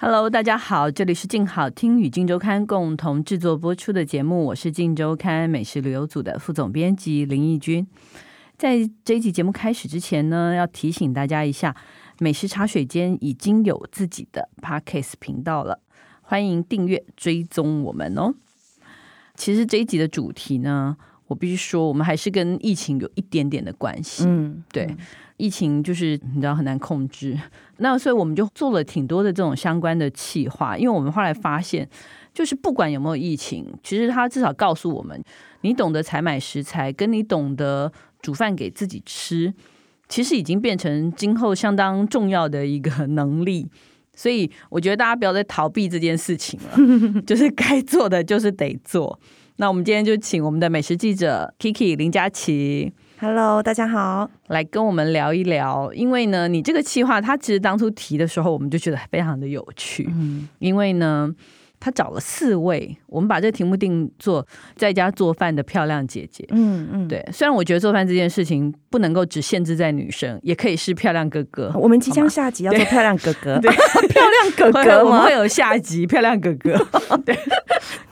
[0.00, 7.84] Hello，大家好，这里是静好听与静周刊共同制作播出的节目，我是静周刊美食旅游组的副总编辑林义君。
[8.56, 11.74] 在这一集节目开始之前呢，要提醒大家一下，
[12.20, 15.80] 美食茶水间已经有自己的 Podcast 频道了，
[16.22, 18.32] 欢迎订阅追踪我们哦。
[19.34, 24.22] 其实这一集的主题呢，我必须说，我们还是跟疫情有一点点的关系。
[24.28, 24.84] 嗯，对。
[24.84, 24.96] 嗯
[25.38, 27.34] 疫情就是你知道很难控制，
[27.78, 31.88] 那所以我们就做了挺多的这种相关的企划，因为我们后来发现，
[32.34, 35.18] 就是不管有没有疫情，其实它至少告诉我们，
[35.62, 37.90] 你懂得采买食材，跟你懂得
[38.20, 39.54] 煮饭给自己吃，
[40.08, 43.68] 其实已经变成今后相当重要的一个能力。
[44.14, 49.20] 所以我觉得大家不要再逃避这件事情了， 就是该做的就是得做。
[49.58, 52.92] 那我们今天就请我们的美食记者 Kiki 林佳琪。
[53.20, 55.92] Hello，大家好，来跟我们聊一聊。
[55.92, 60.08] 因为呢，你这个企划，他其实当初提的时候，我们就觉得非常的有趣。
[60.12, 61.28] 嗯，因为呢，
[61.80, 64.46] 他找了四位，我们把这个题目定做
[64.76, 66.46] 在家做饭的漂亮姐姐。
[66.50, 67.28] 嗯嗯，对。
[67.32, 71.72] 虽然我觉得做饭这件事情不能够只限制在女生，也可以是漂亮哥哥。
[71.74, 73.68] 我们即将下集要做漂亮哥哥， 对，
[74.06, 76.78] 漂亮哥哥，我们会有下集漂亮哥哥。
[77.24, 77.36] 对，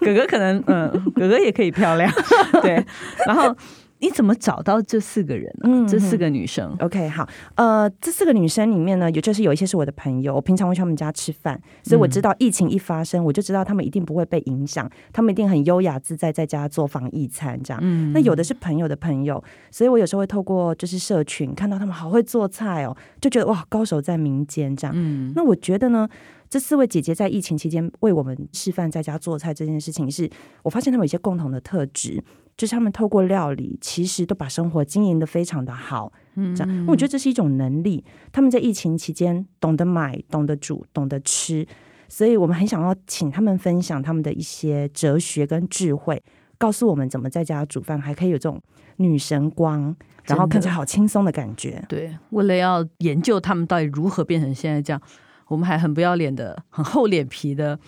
[0.01, 2.12] 哥哥可能嗯，哥哥也可以漂亮。
[2.61, 2.84] 对，
[3.25, 3.55] 然后。
[3.98, 5.62] 你怎么找到这四个人呢？
[5.64, 17.80] 嗯，这四个女生，OK，好，呃，这四个女生里面呢，也就是有一些是我的朋友，我平常会去他们家吃饭，所以我知道疫情一发生，我就知道他们一定不会被影响，他们一定很优雅自在，在家做防疫餐这样。
[17.83, 24.94] 嗯，那有的是朋友的朋友，所以我有时候会透过就是社群看到他们好会做菜哦，就觉得哇，高手在民间这样。
[24.94, 26.06] 嗯，那我觉得呢，
[26.50, 30.31] 这四位姐姐在疫情期间为我们示范在家做菜这件事情是，是
[30.62, 32.22] 我发现他们有一些共同的特质。
[32.56, 38.03] 就是他们透过料理，其实都把生活经营的非常的好，嗯，这样，我觉得这是一种能力。
[38.33, 41.66] 他们在疫情期间懂得买、懂得煮、懂得吃，
[42.09, 46.22] 所以我们很想要请他们分享他们的一些哲学跟智慧，
[46.56, 48.59] 告诉我们怎么在家煮饭还可以有这种
[48.97, 51.84] 女神光，然后看起来好轻松的感觉。
[51.89, 55.03] 对，为了要研究他们到底如何变成现在这样，
[55.49, 57.78] 我们还很不要脸的、很厚脸皮的。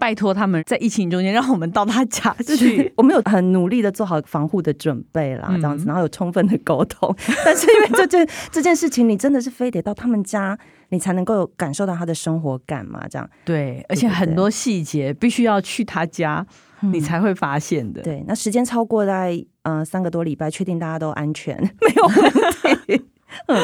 [0.00, 7.14] 拜托他们在疫情中间让我们到他家去，我们有很努力的做好防护的准备啦，这样子，然后有充分的沟通。
[7.44, 13.06] 但是因为这件 这件事情，你真的是非得到他们家，你才能够感受到他的生活感嘛？
[13.08, 16.44] 这样对，而且很多细节必须要去他家，
[16.80, 18.00] 你才会发现的。
[18.00, 19.32] 对，那时间超过在
[19.64, 23.04] 嗯、呃、三个多礼拜，确定大家都安全，没有问题。
[23.46, 23.58] 嗯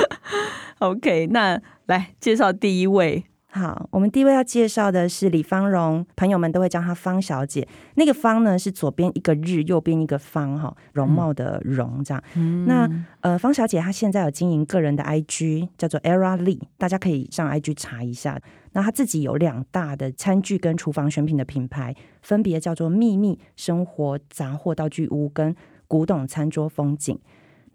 [0.80, 3.24] ，OK，那来介绍第一位。
[3.56, 7.66] 好，我们第一位要介绍的是李芳蓉，朋友们都会叫她芳小姐。
[7.94, 12.22] 那个芳呢是左边一个日，右边一个芳，哈，容貌的容这样。
[12.34, 12.86] 嗯、那
[13.20, 18.38] 呃，芳小姐她现在有经营个人的 IG，叫做 Era Lee，大家可以上 IG 查一下。
[18.72, 25.56] 那她自己有两大的餐具跟厨房选品的品牌，分别叫做秘密生活杂货道具屋跟
[25.88, 27.18] 古董餐桌风景。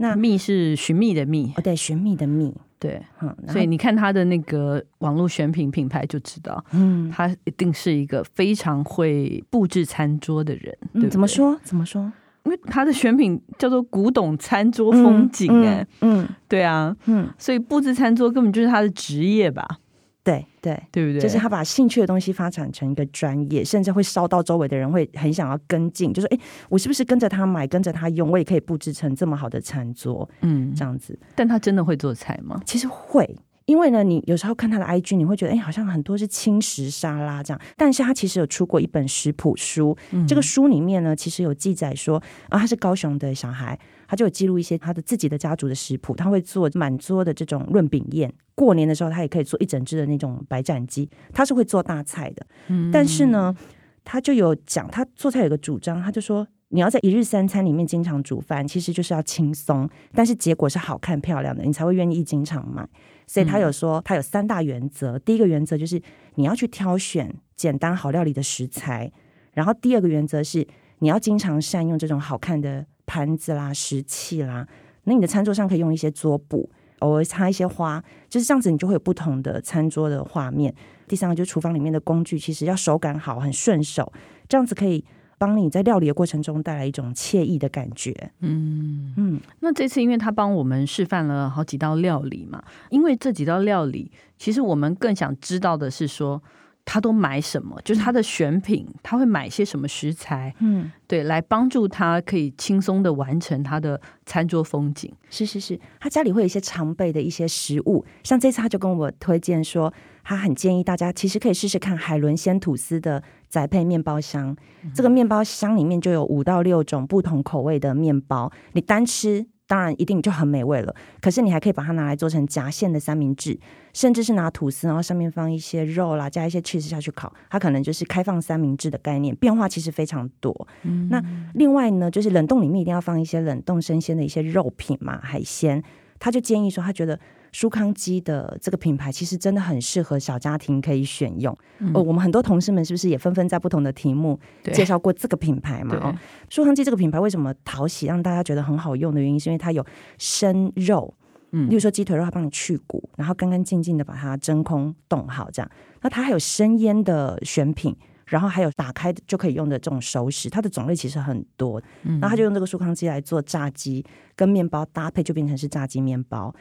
[0.01, 2.53] 那觅是寻觅的觅，哦，对，寻觅的觅。
[2.79, 10.75] 对，嗯，所以你看他的那个网络选品品牌就知道，嗯，他一定是一个非常会布置餐桌的人。
[10.93, 11.55] 嗯、对对怎么说？
[11.63, 12.11] 怎么说？
[12.43, 19.77] 因为他的选品叫做古董餐桌风景，哎，嗯，对啊，嗯，所以布置餐桌根本就是他的职业吧。
[20.23, 21.21] 对对对不对？
[21.21, 26.39] 就是他把兴趣的东西发展成一个专业，甚至会烧到周围的人会很想要跟进，就说：“哎，
[26.69, 31.17] 我是不是跟着他买，跟着他用，我也可以布置成这么好的餐桌？”嗯，这样子。
[31.35, 32.61] 但他真的会做菜吗？
[32.65, 33.35] 其实会。
[33.65, 37.61] 因为呢，你有时候看他的 IG，你会觉得，哎，好像很多是轻食沙拉这样。
[37.77, 43.79] 但是他其实有出过一本食谱书，嗯、这个书里面呢，其实有记载说，啊，他是高雄的小孩，
[44.11, 46.13] 他就有记录一些他的自己的家族的食谱。
[46.13, 51.09] 他会做满桌的这种润饼宴，过年的时候他也可以做一整只的那种白斩鸡。
[51.31, 53.55] 他是会做大菜的，嗯、但是呢，
[54.03, 62.85] 他就有讲，他做菜有个主张，他就说，你要在一日三餐里面经常煮饭，其实就是要轻松，但是结果是好看漂亮的，你才会愿意经常买。
[63.27, 65.17] 所以他有说，他有三大原则。
[65.19, 66.01] 第一个原则就是
[66.35, 69.09] 你要去挑选简单好料理的食材，
[69.53, 70.67] 然后第二个原则是
[70.99, 74.65] 你要经常善用这种好看的盘子啦、食器啦。
[75.03, 76.69] 那你的餐桌上可以用一些桌布，
[76.99, 80.73] 偶尔插一些花，就是这样子，你就会有不同的餐桌的画面。
[81.09, 84.13] 第三个就是厨房里面的工具，其实要手感好、很顺手，
[84.47, 85.03] 这样子可以
[85.37, 88.31] 帮你在料理的过程中带来一种惬意的感觉。
[88.39, 96.41] 嗯嗯，那这次因为他帮我们示范了好几道料理嘛，因为这几道料理，其实我们更想知道的是说。
[96.83, 97.79] 他都买什么？
[97.83, 100.53] 就是他的选品，他会买些什么食材？
[100.59, 105.13] 嗯，对，来帮助他可以轻松的完成他的餐桌风景。
[105.29, 109.93] 是是是，他家里会有一些常备的一些食物，像这次他就跟我推荐说，
[110.23, 114.55] 他很建议大家其实可以试试看海伦鲜吐司的宅配面包箱。
[114.83, 119.45] 嗯、这个面包箱里面就有五到六种不同口味的面包，你单吃。
[119.71, 123.57] 当然一定就很美味了，可是你还可以把它拿来做成夹馅的三明治，
[123.93, 130.67] 甚至是拿吐司，然后上面放一些肉啦，加一些 cheese 下去烤，它可能就是开放三明治的概念，变化其实非常多。
[130.83, 131.23] 嗯、那
[131.53, 135.81] 另外呢，就是冷冻里面一定要放一些冷冻生鲜的一些肉品嘛，海鲜。
[136.19, 137.17] 他就建议说，他觉得
[137.51, 141.55] 舒康基的这个品牌其实真的很适合小家庭可以选用。
[141.79, 144.39] 嗯、哦，我们很多同事们是不是也纷纷在不同的题目
[144.73, 145.95] 介绍过这个品牌嘛？
[145.97, 146.15] 哦，
[146.49, 149.85] 舒康基这个品牌为什么讨喜，让大家觉得很好用的原因，是因为它有
[150.17, 151.13] 生肉，
[151.51, 155.71] 嗯，例如说鸡腿肉，它帮你去骨，然后干干净净的把它真空冻好，这样。
[156.01, 157.95] 那它还有生腌的选品。
[158.27, 161.81] 然后还有打开就可以用的这种熟食，它的种类其实很多。
[162.03, 164.05] 嗯，然后他就用这个舒康基来做炸鸡，
[164.37, 166.55] 跟面包搭配就变成是炸鸡面包。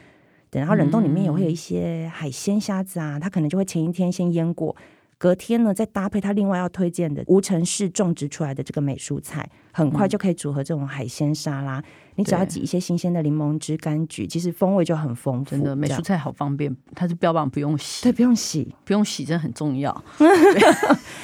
[0.51, 4.75] 对，然后冷冻里面也会有一些海鲜虾子啊，它可能就会前一天先腌过。
[5.17, 11.79] 隔天呢，再搭配他另外要推荐的无尘室种植出来的这个美蔬菜，很快就可以组合这种海鲜沙拉。
[11.79, 11.83] 嗯、
[12.15, 15.51] 你只要挤一些新鲜的柠檬汁、柑橘，其实风味就很丰富。
[15.51, 19.91] 真的，美蔬菜好方便，它是标榜不用洗，对，不用洗，不用洗，真的很重要。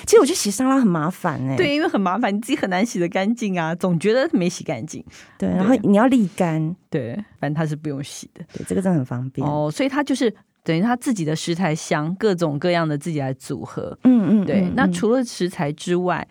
[0.05, 5.03] 其实我觉得洗沙拉很麻烦哎、欸，对，因为很麻烦，你自己很难洗得干净啊，总觉得没洗干净。
[5.37, 8.43] 对，然后你要沥干，对，反正它是不用洗的。
[8.53, 10.33] 对，这个真的很方便哦，所以它就是。
[10.63, 13.97] 等于他自己的食材箱，各种各样的自己来组合。
[14.03, 14.63] 嗯嗯，对。
[14.63, 16.27] 嗯、那除了食材之外，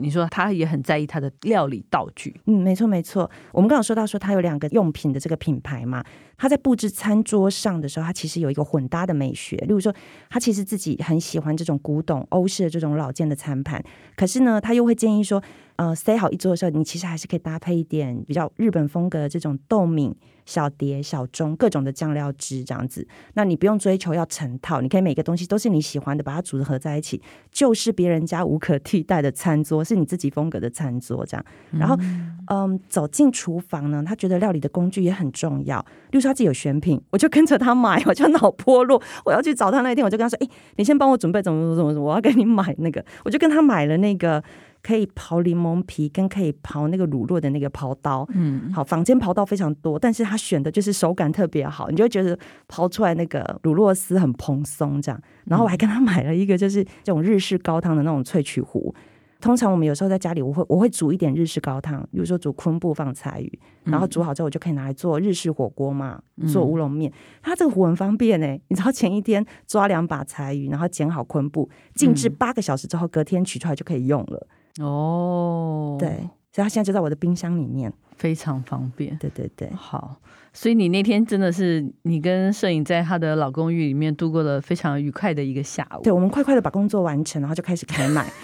[0.00, 2.40] 你说他也很在意他的料理道具。
[2.46, 3.30] 嗯，没错没错。
[3.52, 6.02] 我们刚刚说到说他有两个用品的这个品牌嘛，
[6.36, 9.56] 他在布置餐桌上的时候，他其实有一个混搭的美学。
[9.58, 9.94] 例如说，
[10.28, 13.82] 他其实自己很喜欢这种古董欧式的这种老件的餐盘，
[14.16, 15.42] 可是呢，他又会建议说，
[15.80, 20.14] 呃，塞好一桌的时候，你其实还是可以搭配一点比较日本风格的这种豆米。
[20.46, 27.22] 小碟、小盅，各种的酱料汁这样子，那你不用追求要成套，你可以每个东西都是你喜欢的，把它组合在一起，
[27.52, 31.46] 就是别人家无可替代的餐桌，是你自己风格的餐桌这样。
[31.70, 35.78] 然后，嗯，嗯，走进厨房呢，他觉得料理的工具也很重要，
[36.10, 40.48] 例如说他自己有选品，我就跟着他买，我就脑波落，我要去找他那一天，我就跟他说：“哎，
[40.78, 44.42] 你先帮我准备怎么怎么怎么，我要给你买那个。”我就跟他买了那个。
[44.82, 52.38] 可以刨柠檬皮，跟可以刨那个乳酪的那个刨刀，嗯，好，坊间刨刀非常多，但是他选的就是手感特别好，你就会觉得
[52.68, 55.20] 刨出来那个乳酪丝很蓬松这样。
[55.44, 58.94] 然后我还跟他买了一个，就是这种日式高汤的那种萃取壶。
[59.40, 67.10] 通常我们有时候在家里，我会我会煮一点日式高汤，比如说煮昆布放柴鱼，然后煮好之后我就可以拿来做日式火锅嘛，做乌龙面。
[67.40, 74.46] 它这个壶很方便哎，你知道前一天抓两把柴鱼，然后剪好昆布，静置八个小时之后，隔天取出来就可以用了。
[74.78, 76.08] 哦，对，
[76.52, 79.16] 所以他现在就在我的冰箱里面，非常方便。
[79.18, 80.16] 对对对，好，
[80.52, 86.02] 所以你那天真的是你跟摄影在他的老公寓里面度过了非常愉快的一个下午。
[86.02, 88.26] 对，我们快快的把工作完成，然后就开始开卖。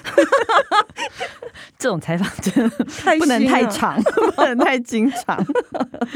[1.79, 2.71] 这种采访真的
[3.21, 4.03] 不能太长，
[4.35, 5.39] 不能太经常。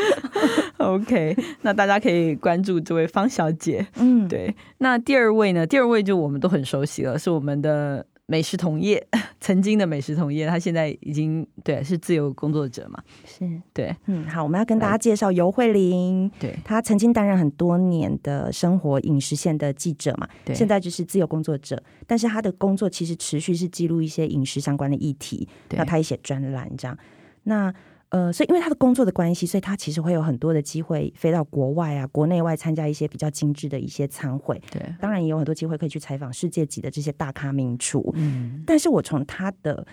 [0.79, 3.87] OK，那大家可以关注这位方小姐。
[3.97, 4.55] 嗯，对。
[4.79, 5.67] 那第二位呢？
[5.67, 8.05] 第二位就我们都很熟悉了，是我们的。
[8.31, 9.05] 美食同业，
[9.41, 13.03] 曾经的美食同业，他现在已经对是自由工作者嘛？
[13.25, 16.31] 是对，嗯，好，我们要跟大家介绍尤慧玲。
[16.39, 21.83] 对，她曾经担任很多年的生活饮食线的记者嘛，对，现在就是自由工作者。
[22.07, 26.97] 但是她的工作其实持续是记录一些饮食相关的议题，对，那她也写专栏这样。
[27.43, 27.75] 那
[28.11, 34.61] 呃，所以因为他的工作的关系，所以他其实会有很多的机会飞到国外啊、国内外参加一些比较精致的一些餐会。
[34.69, 38.12] 对，当然也有很多机会可以去采访世界级的这些大咖名厨。
[38.17, 39.87] 嗯，但是我从他的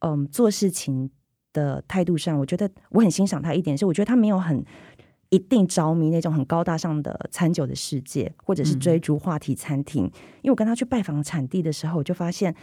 [0.00, 1.10] 嗯做事情
[1.54, 4.62] 的态度上，我觉得我很欣赏他一点是，我觉得他没有很
[5.30, 10.04] 一定着迷那种很高大上的餐酒的世界，或者是追逐话题餐厅。
[10.04, 10.12] 嗯，
[10.42, 12.54] 因为我跟他去拜访产地的时候，我就发现。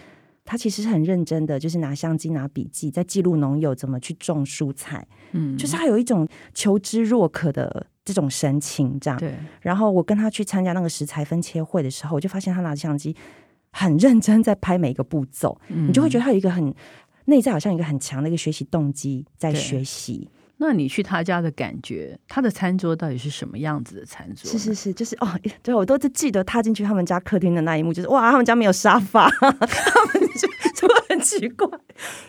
[0.49, 5.07] 他其实是很认真的，就是拿相机、拿笔记，在记录农友怎么去种蔬菜。
[5.33, 9.19] 嗯，就是他有一种求知若渴的这种神情，这样。
[9.19, 9.35] 对。
[9.61, 13.15] 然后我跟他去参加那个食材分切会的时候，我就发现他拿着相机
[13.71, 15.55] 很认真在拍每一个步骤。
[15.67, 16.73] 嗯，你就会觉得他有一个很
[17.25, 20.27] 内在，好像一个很强的一个学习动机在学习。
[20.61, 24.51] 那你去他家的感觉，他的餐桌到底是什么样子的餐桌？
[24.51, 29.31] 是是是，就是哦，对，我都是记得踏进去他们家客厅的那一幕，就是哇，他们家没有沙发，
[31.19, 31.67] 奇怪。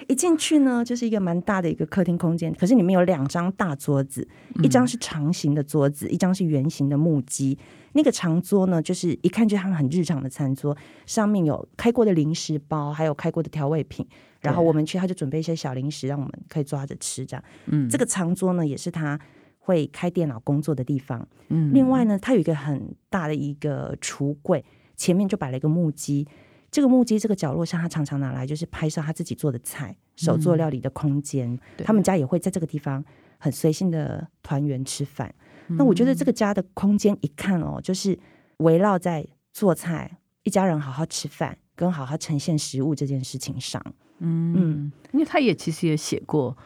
[0.09, 4.26] 一进去呢，就是一个蛮大的一个客厅空间，可是里面有两张大桌子，
[4.62, 7.59] 一张是长形的桌子，一张是圆形的木屐。
[7.92, 14.06] 那个长桌呢，就是一看就是他们很日常的餐桌，上面有开过的零食包，还有开过的调味品。
[14.40, 17.26] 然后我们去，他就准备一些小零食，让我们可以抓着吃。
[17.26, 19.18] 这样，嗯，这个长桌呢，也是他
[19.59, 21.28] 会开电脑工作的地方。
[21.49, 24.64] 嗯，另外呢，他有一个很大的一个橱柜，
[24.97, 26.26] 前面就摆了一个木屐。
[26.70, 31.52] 这个木屐这个角落上，他常常拿来就是拍摄他自己做的菜，手做料理的空间。
[31.52, 33.04] 嗯、他们家也会在这个地方
[33.38, 35.34] 很随性的团圆吃饭。
[35.68, 38.18] 嗯、那我觉得这个家的空间一看哦，就是
[38.58, 43.82] 围绕在做菜、一家人好好吃饭跟好好呈现食物这件事情上。
[44.18, 46.56] 嗯嗯，因为他也其实也写过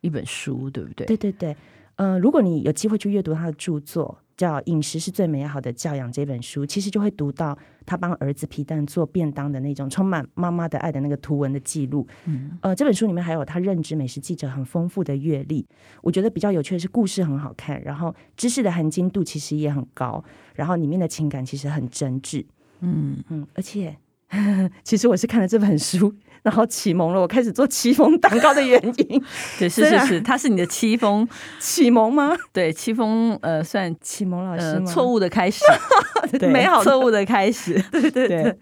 [0.00, 1.06] 一本书，对不对？
[1.06, 1.56] 对对对。
[2.00, 12.06] 嗯、呃，如果你有机会去阅读他的著作，叫《饮食是最美好的教养》这本书，其实就会读到他帮儿子皮蛋做便当的那种充满妈妈的爱的那个图文的记录。
[12.24, 15.66] 嗯，呃，这本书里面还有他任职美食记者很丰富的阅历。
[16.00, 22.46] 我觉得比较有趣的是故事很好看，然后知识的含金度其实也很高，然后里面的情感其实很真挚。
[22.80, 23.94] 嗯嗯，而且
[24.30, 26.14] 呵呵 其实我是看了这本书。
[26.42, 29.22] 然后启蒙了我开始做戚风蛋糕的原因，
[29.58, 31.28] 对，是是是，他是你的戚风
[31.60, 32.36] 启蒙吗？
[32.52, 34.86] 对，戚风呃，算启蒙老师吗？
[34.86, 35.62] 错误的开始，
[36.50, 38.58] 美好错误的开始，对对对。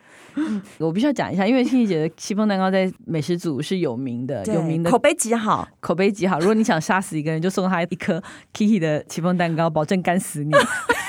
[0.78, 6.38] 我必须要讲一下，因为 Kiki 姐的戚风蛋糕在美食组是有名的，有名的口碑极好，口碑极好。
[6.38, 8.22] 如果你想杀死一个人，就送他一颗
[8.54, 10.52] Kiki 的戚风蛋糕，保证干死你。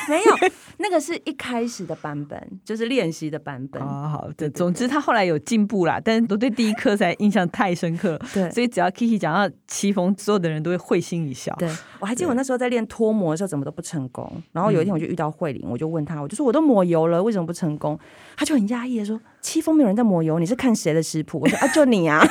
[0.10, 3.82] 没有， 那个是一开始的版本，就是练习的版本。
[3.82, 4.50] 哦，好的。
[4.50, 8.20] 总之他后来有进步啦，但是都对第一课才印象太深刻。
[8.34, 11.56] 对，所以只要 Kiki 讲到戚风，所有的人都会会心一笑。
[11.60, 14.30] 对，我还记得我那时候在练脱模的时候，怎么都不成功。
[14.52, 17.98] 然后有一天我就遇到慧玲，我就问他，我就说我都抹油了，为什么不成功？
[18.40, 19.20] 他就很压抑的说。
[19.42, 21.40] 戚风没有人在抹油，你是看谁的食谱？
[21.40, 22.26] 我说啊，就你啊！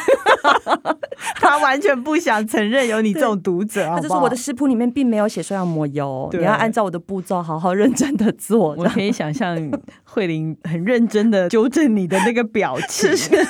[1.36, 8.74] 他完全不想承认有你这种读者， 他就说我的食谱里面并没有写说要抹油，你要按照我的步骤好好认真的做。
[8.74, 9.58] 我可以 想象
[10.04, 13.44] 慧玲很认真的纠正你的那个表情，是是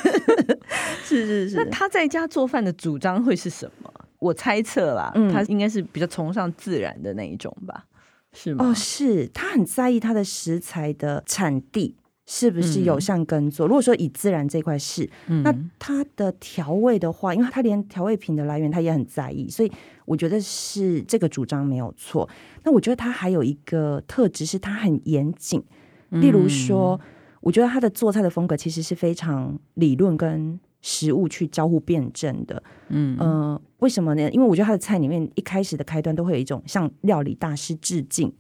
[1.05, 1.57] 是是是。
[1.57, 3.93] 那他在家做饭的主张会是什么？
[4.19, 7.85] 我猜测啦，嗯、他应该是比较崇尚自然的那一种吧？
[8.33, 8.67] 是吗？
[8.67, 11.97] 哦，是他很在意他的食材的产地。
[12.31, 13.67] 是不是友善耕作？
[13.67, 19.73] 嗯、如果说以自然这块是，嗯、那它的调味的话，因为它连调味品的来源它也很在意，所以
[20.05, 22.29] 我觉得是这个主张没有错。
[22.65, 25.65] 那我觉得它还有一个特质是它很严谨，
[26.11, 27.07] 例如说，嗯、
[27.41, 32.63] 我觉得它的做菜的风格其实是非常理论跟实物去交互辩证的。
[32.89, 34.31] 嗯呃，为什么呢？
[34.33, 38.31] 因为我觉得它的菜里面一开始的开端都会有一种向料理大师致敬。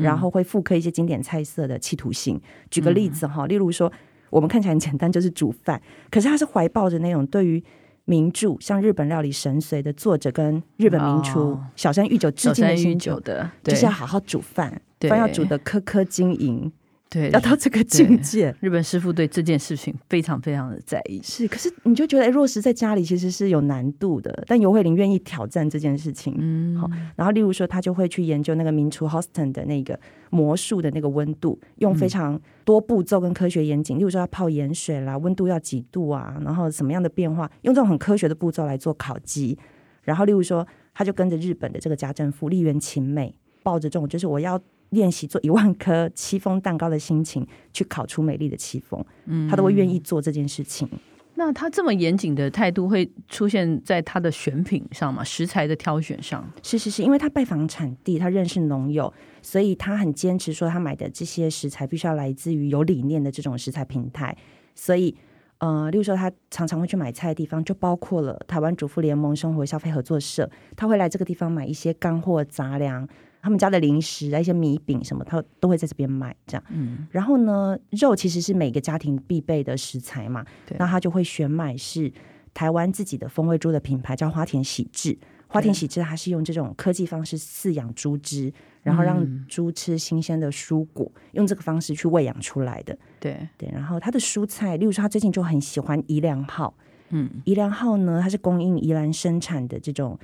[0.00, 2.40] 然后会复刻一些经典菜色的企图心。
[2.70, 3.92] 举个例子哈，例如说，
[4.30, 7.62] 我们看起来很简单，就是煮饭，可是他是怀抱着那种对于
[8.04, 16.72] 名著，像日本料理神髓的作者跟日本名厨小山裕久致敬的心酒的，就是要好好煮饭，饭要煮的颗颗晶莹。
[17.08, 21.20] 对，要到这个境界，日本师傅对这件事情非常非常的在意。
[21.22, 24.42] 是，可是你就觉得，哎，落实在家里其实是有难度的。
[24.46, 26.90] 但尤慧玲愿意挑战这件事情，嗯，好。
[27.14, 29.98] 然后，例如说，他就会去研究那个名厨 Hoston 的那个
[30.30, 33.96] 魔术的那个温度，用非常多步骤跟科学严谨。
[33.96, 36.36] 嗯、例如说，要泡盐水啦，温度要几度啊？
[36.44, 39.56] 然后什么样的变化，用这种很科学的步骤来做烤鸡。
[40.02, 43.32] 然后，例如说，他就跟着日本的这个家政妇栗原晴美，
[43.66, 44.60] 抱着这种就是我要。
[44.90, 50.88] 练习做一万颗戚风蛋糕的心情，去烤出美丽的戚风，嗯，他都会愿意做这件事情。
[51.34, 55.24] 那他这么严谨的态度会出现在他的选品上吗？
[55.24, 56.48] 食材的挑选上？
[56.62, 64.38] 是是是，因为他拜访产地，他认识农友，所以他很坚持说，他买的这些食材必须要来自于有理念的这种食材平台。
[64.76, 65.12] 所以，
[65.58, 73.06] 呃，例如说，他常常会去买菜的地方，就包括了台湾主妇联盟生活消费合作社，他会来这个地方买一些干货杂粮。
[73.46, 76.34] 他们家的零食啊，一些米饼什么，他都会在这边买。
[76.48, 82.12] 这样，嗯，然后呢，肉其实是每个家庭必备的食材嘛，对那他就会选买是
[82.52, 85.16] 台湾自己的风味猪的品牌，叫花田喜志。
[85.46, 92.98] 花田喜志它是用这种科技方式饲养猪只，然后让猪吃新鲜的蔬果，嗯、用这个方式去喂养出来的。
[93.20, 96.74] 对对，然后它的蔬菜，例如说他最近就很喜欢宜良号，
[97.10, 100.18] 嗯，宜良号呢，它是供应宜兰生产的这种。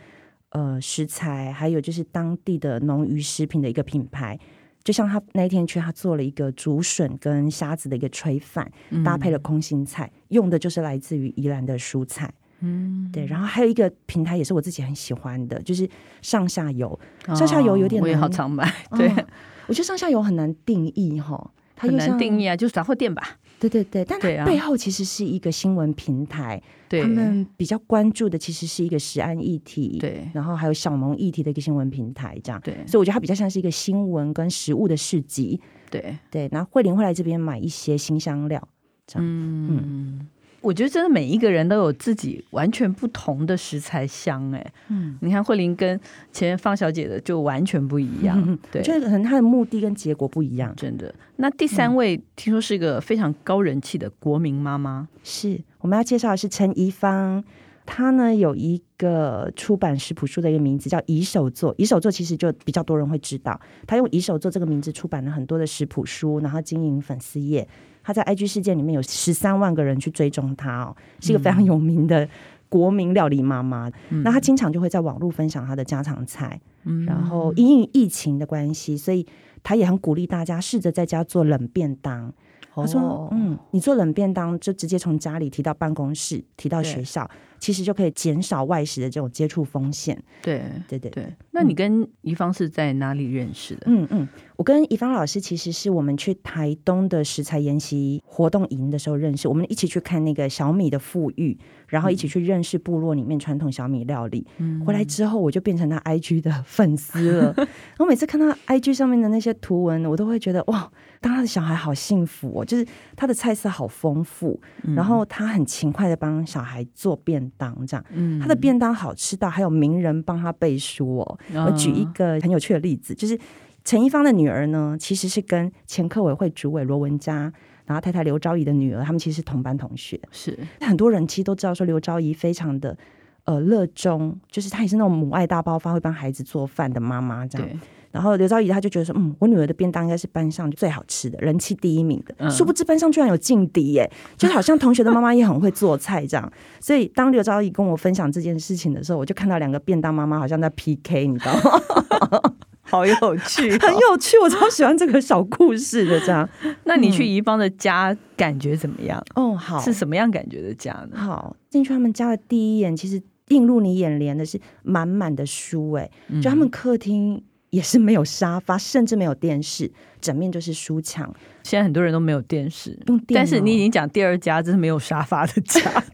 [0.53, 4.39] 呃，食材还有就是当地的农渔食品的一个品牌，
[4.85, 12.31] 就像他那一天去，他做了一个竹笋跟虾子的一个炊饭，嗯、搭配了空心菜，用的就是来自于宜兰的蔬菜。
[12.61, 13.25] 嗯，对。
[13.25, 15.89] 然后还有一个平台也是我自己很喜欢的，就是
[16.21, 16.89] 上下游。
[17.27, 18.71] 哦、上下游有点难，我也好常买。
[18.91, 19.27] 对、哦，
[19.69, 23.39] 我觉得上下游很难定义哈，它很难定义啊，就是杂货店吧。
[23.69, 24.45] 对对对，但对啊。
[24.45, 27.03] 背后其实是一个新闻平台，对。
[27.03, 30.29] 他们比较关注的其实是一个食安议题，对。
[30.35, 32.61] 然后还有小农议题的一个新闻平台，这样。
[32.65, 32.75] 对。
[32.87, 35.61] 所以我觉得它比较像是一个新闻跟食物的市集。
[35.91, 38.67] 对，对，然后慧玲会来这边买一些新香料，
[39.07, 39.29] 这样。
[39.29, 40.27] 嗯，
[40.63, 44.73] 我觉得真的每一个人都有自己完全不同的食材香哎。
[44.89, 46.01] 嗯，你看慧玲跟
[46.33, 50.73] 前面方小姐的就完全不一样， 嗯对就是可能她的目的跟结果不一样。
[50.77, 51.15] 真的。
[51.37, 57.43] 那第三位听说是一个非常高人气的国民妈妈，是我们要介绍的是陈怡芳，
[57.85, 67.67] 她呢有一个出版食谱书的一个名字叫“宜手作”，宜手作其实就比较多人会知道，她用“宜手作”这个名字出版了很多的食谱书，然后经营粉丝页。
[68.03, 72.29] 她在 IG 事件里面有十三万个人去追踪他哦，是一个非常有名的
[72.69, 73.91] 国民料理妈妈。
[74.11, 79.27] 嗯那她经常就会在网络分享她的家常菜，嗯然后因应疫情的关系，所以
[79.63, 82.33] 她也很鼓励大家试着在家做冷便当。
[82.75, 87.31] 他说哦：“嗯，你做冷便当就直接从家里提到办公室，提到学校，
[87.63, 90.21] 其实就可以减少外食的这种接触风险。
[90.43, 91.33] 对对对对。
[91.53, 93.83] 那你跟怡芳是在哪里认识的？
[93.87, 104.45] 嗯嗯，我跟怡芳老师其实是我们去台东的食材研习活动营的时候认识，我们一起去看那个小米的富裕，然后一起去认识部落里面传统小米料理。
[104.59, 107.55] 嗯回来之后，我就变成他 IG 的粉丝了。
[108.01, 110.91] 我每次看到 IG 上面的那些图文，我都会觉得哇，
[111.21, 121.39] 当他的小孩好幸福哦，就是他的菜色好丰富，嗯然后他很勤快的帮小孩做便当，这样，嗯他的便当好吃到还有名人帮他背书哦。
[121.53, 123.39] 嗯我举一个很有趣的例子，就是
[123.85, 127.53] 陈一芳的女儿呢，其实是跟前客委会主委罗文嘉，
[127.85, 130.21] 然后太太刘昭仪的女儿，他们其实是同班同学。
[130.31, 132.97] 是很多人其实都知道说刘昭仪非常的
[133.45, 137.69] 呃热衷，就是她也是那种母爱大爆发，会帮孩子做饭的妈妈这样。
[138.13, 142.35] 对，然后刘昭仪她就觉得说，嗯，我女儿的便当应该是班上最好吃的，人气第一名的。
[142.39, 146.53] 嗯殊不知班上居然有劲敌耶，就好像同学的妈妈也很会做菜这样。
[146.81, 152.53] 所以当刘昭仪跟我分享这件事情的时候，我就看到两个便当妈妈好像在 PK，你知道吗？
[152.85, 153.15] 好有
[153.47, 156.47] 趣哦、很有趣，我超喜欢这个小故事的这样。
[156.85, 159.23] 那你去宜芳的家感觉怎么样？
[159.35, 161.17] 哦，好，是什么样感觉的家呢？
[161.17, 166.11] 好，进去他们家的第一眼，其实映入你眼帘的是满满的书，哎、
[166.43, 171.35] 就他们客厅也是没有沙发，甚至没有电视，整面就是书墙。
[171.63, 175.81] 现在很多人都没有电视，用电脑但是你已经讲第二家，这是没有沙发的家。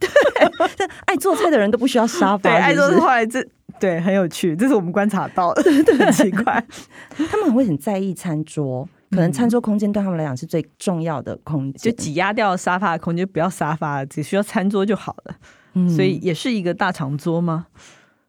[0.79, 3.45] 但爱做菜的人都不需要沙发，对，爱做菜这
[3.81, 6.65] 对很有趣，这是我们观察到的， 对，很奇怪。
[7.29, 15.35] 他们很会很在意餐桌，可能餐桌空间对他们来讲是最重要的空就间，挤压掉沙发的空间，不要沙发，只需要餐桌就好了。
[15.75, 17.67] 嗯所以也是一个大长桌吗？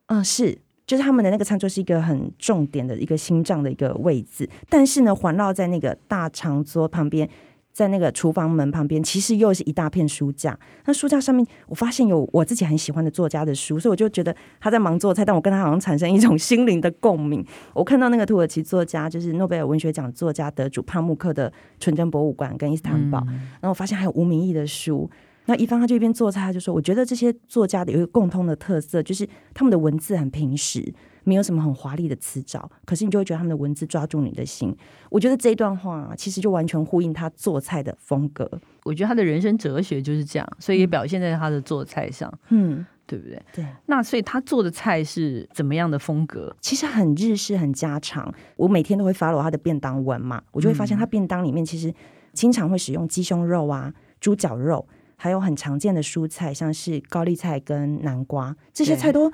[0.07, 7.29] 嗯，是，就是他们的那个餐桌是一个很重点的一个心脏的一个位置，但是呢，环绕在那个大长桌旁边，
[7.71, 10.57] 在那个厨房门旁边，其实又是一大片书架。
[10.85, 17.45] 那书架上面，我发现有我自己很喜欢的作家的书，所以我就觉得他在忙做菜，但我跟他好像产生一种心灵的共鸣。
[17.75, 25.07] 我看到那个土耳其作家，就是诺贝尔文学奖作家得主帕慕克的《纯真博物馆》跟伊斯坦堡，然后我发现还有吴明义的书。
[25.49, 34.71] 那一方他就一边做菜，他就说：“我觉得这些作家的有一个共通的特色，就是他们的文字很平实，没有什么很华丽的词藻，可是你就会觉得他们的文字抓住你的心。
[35.09, 38.47] 我觉得这一段话其实就完全呼应他做菜的风格。
[38.83, 43.41] 我觉得他的人生哲学就是这样，所以也表现在他的做菜上，嗯，对不对？
[43.51, 43.65] 对。
[43.87, 46.55] 那所以他做的菜是怎么样的风格？
[46.61, 48.31] 其实很日式，很家常。
[48.55, 51.91] 我每天都会 follow 他的便当文嘛，我就会发现他便当里面其实
[52.33, 54.87] 经常会使用鸡胸肉啊、猪脚肉。”
[55.21, 59.29] 还有很常见的蔬菜，像是高丽菜跟南瓜，这些菜都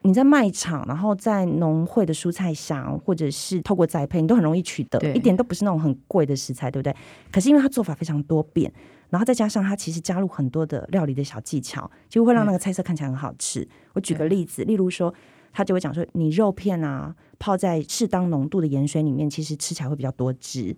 [0.00, 6.96] 你在卖场，然后在农会的蔬菜箱，或者是透过栽培，你都很容易取得，一点都不是那种很贵的食材，对不对？
[7.30, 8.72] 可是因为它做法非常多变，
[9.10, 13.68] 然后再加上它其实加入很多的料理的小技巧，就会让那个菜色看起来很好吃。
[13.92, 15.12] 我举个例子，例如说，
[15.52, 20.74] 他就会讲说，你肉片啊泡在适当浓度的盐水里面，其实吃起来会比较多汁。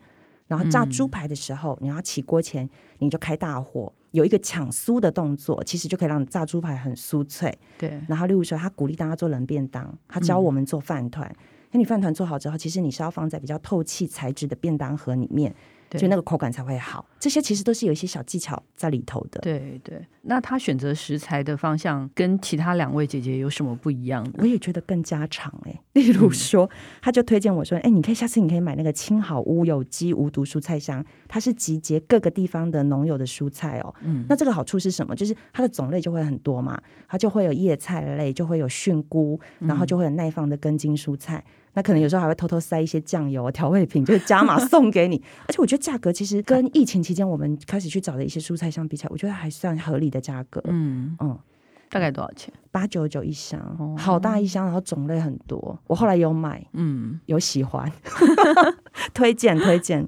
[0.46, 2.68] 然后炸猪排的时候，嗯、你要起锅前
[3.00, 7.56] 你就开大火，有一个抢酥的动作，其实就可以让炸猪排很酥脆。
[7.76, 8.00] 对。
[8.08, 11.30] 然后例如说，他鼓励大家做冷便当，他教我们做饭团。
[11.70, 15.54] 那、嗯、你饭团做好之后，其实你是要放在比较透气材质的便当盒里面，
[15.90, 17.06] 就那个口感才会好。
[17.18, 19.40] 这些其实都是有一些小技巧在里头的。
[19.40, 20.00] 对对。
[20.22, 24.32] 那他选择食材的方向跟其他两位姐姐有什么不一样呢？
[24.38, 25.80] 我也觉得更加长哎、欸。
[25.94, 26.68] 例如说，
[27.00, 33.94] 他就推荐我说：“哎，你可以下次你可以买那个青好屋有机无毒蔬菜箱，它是集结各个地方的农友的蔬菜哦。
[34.02, 35.16] 嗯，那这个好处是什么？
[35.16, 41.42] 就是它的种类就会很多嘛，它就会有叶菜类，就会有菌菇，然后就会有耐放的根茎蔬菜。
[41.74, 45.22] 那可能有时候还会偷偷塞一些酱油、调味品，就是加码送给你。
[45.46, 50.62] 而且我觉得价格其实跟疫情期间我们开始去找的一些蔬菜相比起来，我觉得还算合理的价格。
[50.66, 51.38] 嗯嗯。”
[51.90, 52.52] 大概多少钱？
[52.70, 55.78] 八九九一箱，哦，好大一箱，然后种类很多。
[55.86, 57.90] 我后来有买，嗯，有喜欢，
[59.14, 60.06] 推 荐推荐。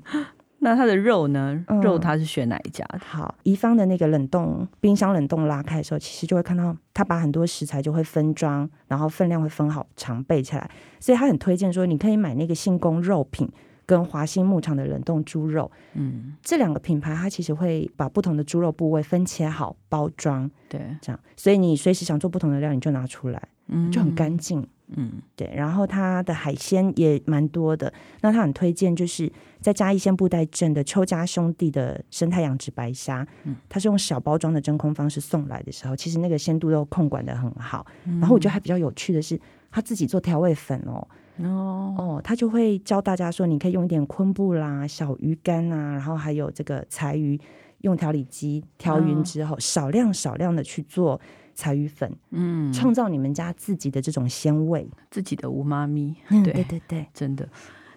[0.61, 1.63] 那它的肉呢？
[1.67, 3.01] 嗯、肉它是选哪一家的？
[3.01, 10.71] 好，宜芳的那个冷冻冰箱冷冻拉开的时候，其实就会看到它把很多食材就会分装，然后分量会分好，常备起来。
[11.01, 13.51] 所以他很推荐说，你可以买那个信公肉品。
[13.87, 24.65] 跟华兴牧场的冷冻猪肉，嗯，这两个品牌，它其实会把不同的猪肉部位分切好包装，对，这样，所以你随时想做不同的料，你就拿出来，嗯，就很干净，
[24.97, 25.51] 嗯，对。
[25.55, 37.87] 然后它的海鲜也蛮多的，那他很推荐，就是在嘉义县布袋镇的邱家兄弟的生态养殖白虾，嗯，它是用小包装的真空方式送来的时候，其实那个鲜度都控管的很好。
[38.05, 41.07] 然后我觉得还比较有趣的是，他自己做调味粉哦。
[41.43, 47.41] 哦哦，他就会教大家说，你可以用一点昆布啦、小鱼干啊，然后还有这个柴鱼，
[47.81, 51.19] 用调理机调匀之后，少量少量的去做
[51.61, 56.17] 柴鱼粉，嗯，创造你们家自己的这种鲜味，自己的乌妈咪。
[56.29, 57.47] 对对对对，真的。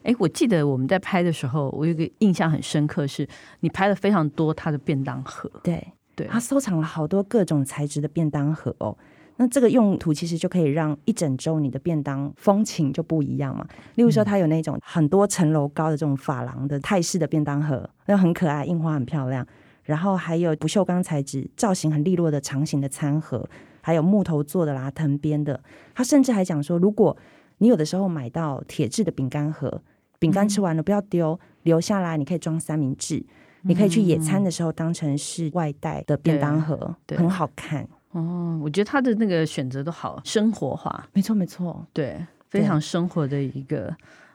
[0.04, 3.26] 哎，我记得我们在拍的时候，我有一个印象很深刻，是
[3.62, 5.82] 你拍了非常多他的便当盒，对
[6.14, 8.98] 对，他收藏了好多各种材质的便当盒哦。
[9.38, 13.66] 那这个用途其实就可以让一整周你的便当风情就不一样嘛。
[13.96, 19.48] 例如说，它有那种很多层楼高的这种珐琅的泰式的便当盒，那很可爱，印花很漂亮。
[19.84, 23.48] 然后还有不锈钢材质、造型很利落的长形的餐盒，
[23.82, 25.62] 还有木头做的啦、藤编的。
[25.94, 27.16] 他甚至还讲说，如果
[27.60, 29.82] 你有的时候买到铁质的饼干盒，
[30.20, 33.26] 饼干吃完了不要丢，留下来你可以装三明治，
[33.62, 37.88] 你可以去野餐的时候当成是外带的便当盒，很好看。
[38.12, 43.94] 哦，我觉得他的那个选择都好生活化，没错没错，对，非常生活的一个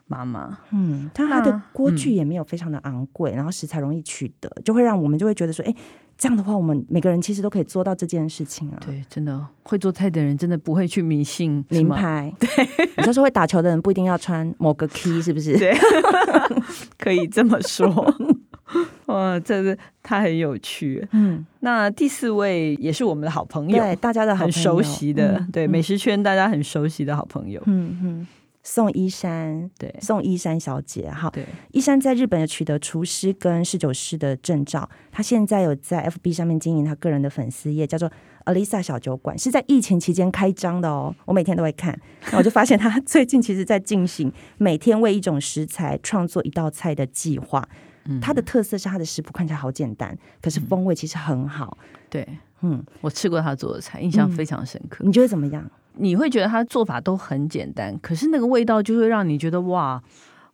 [0.08, 0.58] 妈妈。
[0.72, 5.74] 嗯，但他的锅具也没有非常的昂贵，嗯，然后食材容易取得，就会让我们就会觉得说，哎，
[6.16, 8.78] 这样的话，我们每个人其实都可以做到这件事情啊。
[8.84, 12.34] 对，真的会做菜的人真的不会去迷信名牌。
[12.40, 12.48] 对，
[12.96, 15.56] 你说说会打球的人不一定要穿某个 key，是不是？
[15.56, 15.72] 对，
[16.98, 17.88] 可以这么说。
[19.06, 21.06] 哇，这是他很有趣。
[21.12, 27.62] 嗯，那第四位也是我们的好朋友，对，大家的好朋友，很熟悉的，嗯、对、嗯、美食圈大家很熟悉的好朋友。
[27.64, 28.26] 嗯嗯，
[28.70, 38.12] 宋一山，对，宋一山小姐，哈，对，一山在日本有取得厨师跟侍酒师的证照，她现在有在 FB 上面经营她个人的粉丝页，叫做
[38.44, 41.14] Alisa 小酒馆，是在疫情期间开张的哦。
[41.24, 41.98] 我每天都会看，
[42.30, 47.66] 那我就发现她最近其实在进行每天为一种食材创作一道菜的计划。
[48.20, 51.78] 它的特色是它的食谱看起来好简单，可是风味其实很好。
[52.10, 52.28] 对，
[52.60, 55.02] 嗯，我吃过他做的菜，印象非常深刻。
[55.04, 55.70] 嗯，你觉得怎么样？
[55.98, 60.02] 你会觉得他做法都很简单，可是那个味道就会让你觉得哇！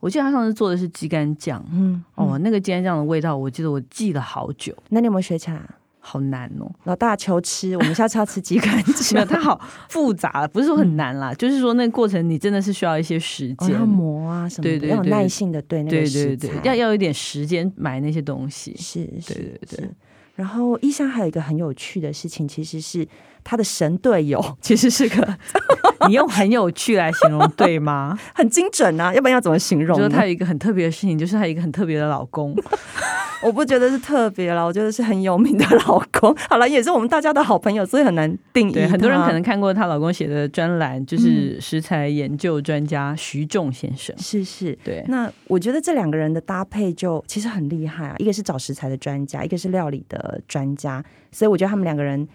[0.00, 4.76] 我记得他上次做的是鸡肝酱，嗯，哦，那个鸡肝酱的味道，我记得我记了好久。
[4.90, 5.61] 那你有没有学起来？
[6.07, 9.26] 好难哦，老大求吃，我们下次要吃鸡肝 酱。
[9.26, 18.76] 它好复杂，不是说很难啦，嗯、就是说那个过程你真的是需要一些时间，哦、要磨啊什么的，对对对，要有耐性的对那个食材，要要有一点时间买那些东西。
[18.76, 19.90] 是，是，对对对。
[20.35, 23.09] 然后医生还有一个很有趣的事情，其实是
[23.44, 25.38] 他的神队友， 其实是个，
[26.09, 28.18] 你用很有趣来形容对吗？
[28.35, 29.96] 很精准啊，要不然要怎么形容？
[29.96, 32.57] 就是他有一个很特别的事情，就是他有一个很特别的老公。
[33.42, 36.35] 我不觉得是特别了，我觉得是很有名的老公。
[36.48, 38.72] 好了，也是我们大家的好朋友，所以很难定义。
[38.72, 44.16] 对，很多人可能看过她老公写的专栏，就是食材研究专家徐仲先生。
[44.18, 45.04] 是是，对。
[45.09, 52.26] 那我觉得这两个人的搭配就其实很厉害啊，一个是找食材的专家，一个是料理的专家，所以我觉得他们两个人。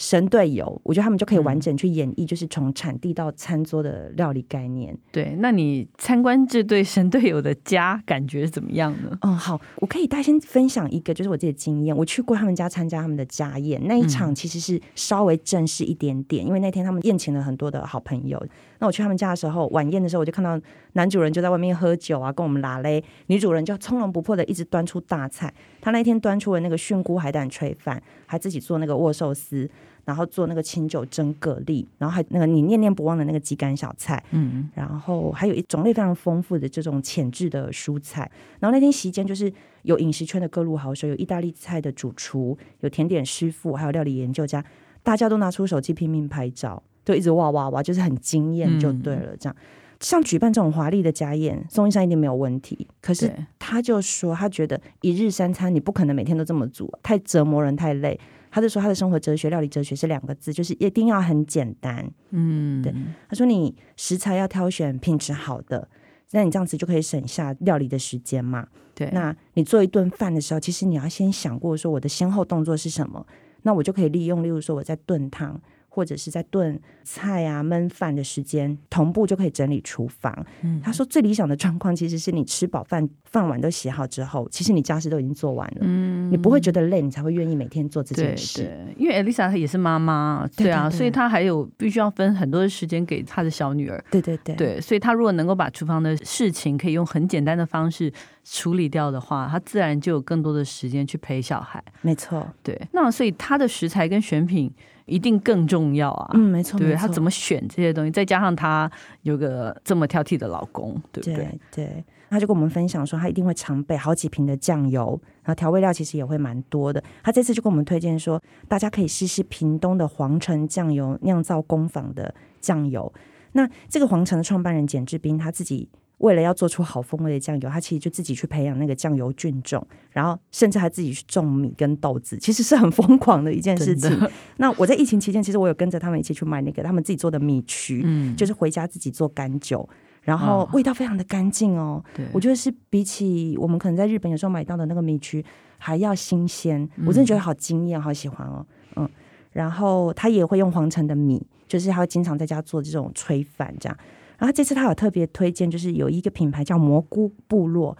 [0.00, 4.94] 神队友，我觉得他们就可以完整去演绎，就是从产地到餐桌的料理概念。
[4.94, 9.18] 嗯、对，那你参观这对神队友的家，感觉怎么样呢？
[9.20, 11.94] 嗯，好，我可以大家先分享一个，就是我自己的经验。
[11.94, 18.42] 我去过他们家参加他们的家宴，那一场其实是稍微正式一点点，嗯、因为那天他们宴请了很多的好朋友。
[18.78, 20.58] 那我去他们家的时候，晚宴的时候，我就看到
[20.94, 25.52] 男主人就在外面喝酒啊，跟我们拉嘞，女主人就从容不迫的一直端出大菜。
[25.82, 29.68] 他那天端出了那个菌菇海胆炊饭，还自己做那个握寿司。
[30.04, 38.30] 然后做那个清酒蒸蛤蜊，然后还那个你念念不忘的那个鸡肝小菜，嗯，然后还有一种类非常丰富的这种浅质的蔬菜。
[38.58, 44.64] 然后那天席间就是有饮食圈的各路好手，有意大利菜的主厨，有甜点师傅，还有料理研究家，
[45.02, 49.36] 大家都拿出手机拼命拍照，就一直哇哇哇，就是很惊艳就对了。
[49.36, 49.56] 这样，
[50.00, 52.88] 像举办这种华丽的家宴，宋医生一定没有问题。
[53.00, 58.18] 可是他就说，他觉得一日三餐你不可能每天都这么煮，太折磨人，太累。
[58.50, 62.10] 他就说他的生活哲学、料理哲学是两个字，就是一定要很简单。
[62.30, 62.92] 嗯，对。
[63.28, 65.88] 他说你食材要挑选品质好的，
[66.32, 68.66] 那你这样子就可以省下料理的时间嘛。
[68.94, 69.08] 对。
[69.12, 73.26] 那你做一顿饭的时候，其实你要先想过说我的先后动作是什么，
[73.62, 75.60] 那我就可以利用，例如说我在炖汤。
[75.90, 80.46] 或者是在炖菜啊、焖饭的时间，同步就可以整理厨房。
[80.62, 85.78] 嗯，他说最理想的状况其实是你吃饱饭，饭碗都洗好之后，其实你家事都已经做完了。
[85.82, 88.62] 嗯，你不会觉得累，你才会愿意每天做这件事。
[88.62, 94.02] 对，对，因为 Elisa 她也是妈妈，对啊，对对对，所以她还有必须要分很多的时间给她的小女儿。
[94.10, 98.12] 对对对，对，所以她如果能够把厨房的事情可以用很简单的方式
[98.50, 101.82] 处理掉的话，他自然就有更多的时间去陪小孩。
[102.02, 102.80] 没错，对。
[102.92, 104.72] 那所以他的食材跟选品。
[105.06, 106.30] 一定更重要啊！
[106.34, 108.88] 嗯，没错，对，他怎么选这些东西，再加上他
[109.22, 111.34] 有个这么挑剔的老公，对不对？
[111.34, 117.02] 对，对，他就跟我们分享说，他一定会常备好几瓶的酱油，然后调味料其实也会蛮多的。
[117.24, 123.12] 他这次就跟我们推荐说，大家可以试试屏东的皇城酱油酿造工坊的酱油。
[123.50, 125.88] 那这个皇城的创办人简志斌他自己。
[126.20, 134.30] 为了要做出好风味的酱油，他其实就自己去培养那个酱油菌种，然后甚至还自己去种米跟豆子，其实是很疯狂的一件事情。
[134.58, 139.88] 那我在疫情期间，其实我有跟着他们一起去买那个他们自己做的米曲，嗯，就是回家自己做干酒，
[140.20, 142.04] 然后味道非常的干净哦。
[142.14, 145.42] 对，我觉得是比起我们可能在日本有时候买到的那个米曲
[145.78, 148.66] 还要新鲜，我真的觉得好惊艳，好喜欢哦。
[148.96, 149.08] 嗯，
[149.52, 153.96] 然后他也会用皇城的米，就是他会经常在家做这种炊饭这样。
[154.40, 157.94] 然后这次他有特别推荐，就是有一个品牌叫蘑菇部落。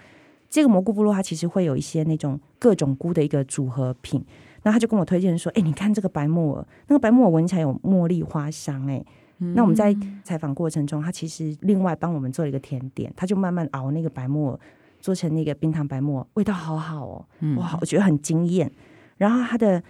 [0.49, 4.25] 这个蘑菇部落它其实会有一些那种各种菇的一个组合品。
[4.63, 9.05] 那他就跟我推荐说：“哎，你看这个白木耳，那个白木耳闻起来有茉莉花香。”哎，
[9.37, 14.61] 那我们在采访过程中，他其实另外帮我们做了一个甜点，他就慢慢熬那个白木耳，
[14.99, 17.25] 做成那个冰糖白木耳，味道好好哦，
[17.59, 18.73] 哇，我觉得很惊艳。
[19.19, 19.83] 然后他的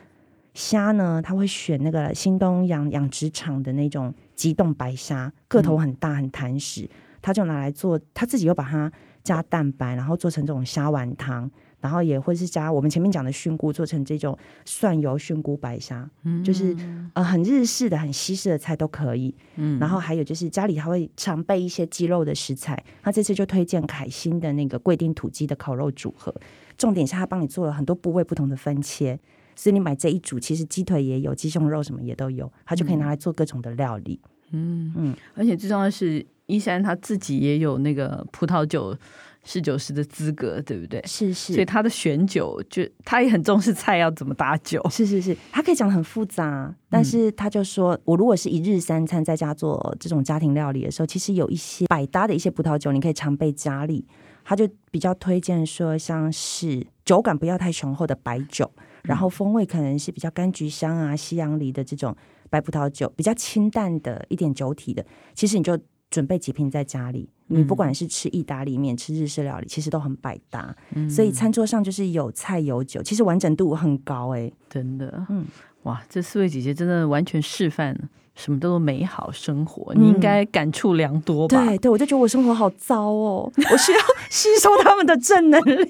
[0.53, 4.13] 虾呢，他会选那个新东阳养殖场的那种。
[4.41, 6.89] 急冻白虾个头很大很弹实，
[7.21, 8.91] 他就拿来做，他自己又把它
[9.23, 16.75] 加蛋白，然后做成这种虾丸汤，然后也会是加我们前面讲的菌菇，做成这种蒜油菌菇白虾，嗯，就是
[17.13, 19.35] 呃很日式的、很西式的菜都可以。
[19.57, 26.35] 嗯，然后还有就是家里还会常备一些鸡肉的食材，他这次就推荐凯欣的那个贵丁土鸡的烤肉组合，
[26.79, 29.21] 重点是他帮你做了很多部位不同的分切。
[29.55, 34.21] 所以你买这一组，其实鸡腿也有，鸡胸肉什么也都有，它就可以拿来做各种的料理。
[34.53, 38.97] 嗯嗯，而且最重要的是，伊珊他自己也有那个葡萄酒
[39.45, 41.01] 侍酒师的资格，对不对？
[41.07, 41.53] 是是。
[41.53, 44.85] 所以他的选酒，就他也很重视菜要怎么搭酒。
[44.91, 54.05] 是是是，他可以讲得很复杂，但是他就说，嗯、我如果是一日三餐在家做这种家庭料理的时候，其实有一些百搭的一些葡萄酒，你可以常备家里。
[54.43, 58.69] 他就比较推荐说，像是酒感不要太雄厚的白酒。
[59.03, 62.17] 然后风味可能是比较柑橘香啊、西洋梨的这种
[62.49, 65.79] 白葡萄酒，比较清淡的一点酒体的，其实你就
[66.11, 67.29] 准备几瓶在家里。
[67.53, 70.73] 你不管是吃意大利面、吃日式料理，其实都很百搭。
[70.95, 75.27] 嗯、所以餐桌上就是有菜有酒，其实完整度很高哎、欸，真的。
[75.29, 75.45] 嗯，
[75.83, 78.09] 哇，这四位姐姐真的完全示范了。
[78.35, 79.93] 什么叫做美好生活？
[79.95, 81.63] 你应该感触良多吧？
[81.63, 83.99] 嗯、对对，我就觉得我生活好糟哦， 我需要
[84.31, 85.87] 吸收他们的正能量。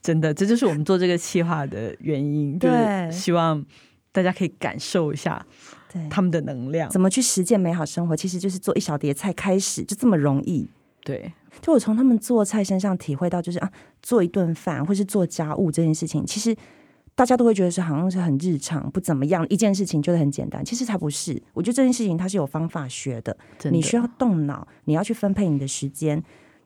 [0.00, 3.62] 真的，这就是我们做这个企划的原因，对，就是希望
[4.12, 5.44] 大家可以感受一下
[6.08, 8.16] 他们的能量，怎么去实践美好生活？
[8.16, 10.66] 其实就是做一小碟菜开始，就这么容易。
[11.04, 13.70] 对，就我从他们做菜身上体会到，就是啊，
[14.02, 16.56] 做一顿饭或是做家务这件事情，其实。
[17.18, 20.64] 大家都会觉得是好像是很日常，不怎么样一件事情，就是很简单。
[20.64, 23.36] 其实才不是，我觉得这件事情它是有方法学的。
[23.58, 23.72] 的。
[23.72, 26.22] 你需要动脑，你要去分配你的时间。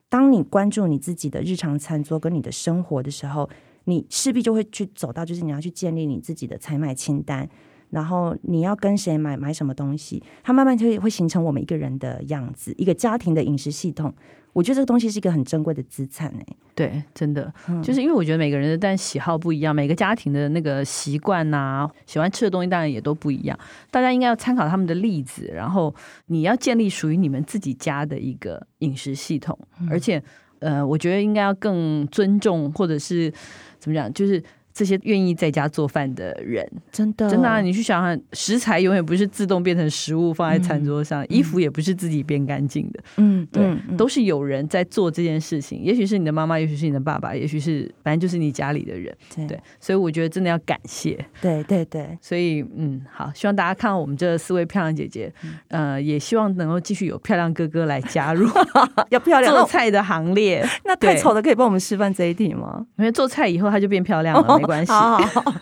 [0.09, 3.49] 当你关注你自己的日常餐桌跟你的生活的时候，
[3.85, 7.49] 你势必就会去走到，就是你要去建立你自己的采买清单。
[7.89, 14.13] 然后你要跟谁买买什么东西，它慢慢就会会形成我们一个人的样子，一个家庭的饮食系统。
[14.53, 16.45] 我觉得这个东西是一个很珍贵的资产哎。
[16.75, 23.57] 对，真的，嗯、就是因为我觉得每个人的但喜好不一样，每个家庭的那个习惯呐、啊，喜欢吃的东西当然也都不一样。
[23.91, 25.93] 大家应该要参考他们的例子，然后
[26.27, 30.23] 你要建立属于你们自己家的一个饮食系统，嗯、而且
[30.59, 33.31] 呃，我觉得应该要更尊重或者是
[33.79, 34.41] 怎么讲，就是。
[34.73, 37.61] 这些愿意在家做饭的人，真的真的啊！
[37.61, 45.81] 你去想想，食材永远不是自动变成食物放在餐桌上，嗯、衣服也不是自己变干净的，嗯，对，嗯、都是有人在做这件事情。
[45.83, 49.59] 也许是你的妈妈，也许是你的爸爸，也许是反正就是你家里的人，对，对。
[49.79, 52.17] 所以我觉得真的要感谢，对对对。
[52.19, 55.31] 所以嗯，好，希望大家看到我们这四位漂亮姐姐，
[55.67, 58.49] 呃，也希望能够继续有漂亮哥哥来加入
[59.11, 60.65] 要漂亮 做菜的行列。
[60.83, 62.83] 那太丑的可以帮我们示范这一题吗？
[62.97, 64.59] 因为做菜以后他就变漂亮了。
[64.63, 65.53] 没关系，好好好，